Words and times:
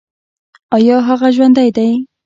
ایا 0.75 0.97
هغه 1.07 1.27
ژوندی 1.35 1.69
دی؟ 1.75 1.89